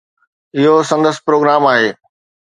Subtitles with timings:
[0.57, 1.89] اهو سندس پروگرام آهي.